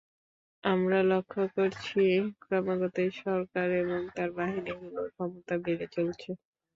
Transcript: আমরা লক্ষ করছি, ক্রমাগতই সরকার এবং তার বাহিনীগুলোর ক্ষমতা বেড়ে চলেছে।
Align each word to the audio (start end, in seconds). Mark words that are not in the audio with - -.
আমরা 0.63 0.99
লক্ষ 1.11 1.33
করছি, 1.55 2.01
ক্রমাগতই 2.41 3.09
সরকার 3.21 3.67
এবং 3.81 3.99
তার 4.15 4.29
বাহিনীগুলোর 4.37 5.07
ক্ষমতা 5.11 5.55
বেড়ে 5.63 5.87
চলেছে। 5.95 6.29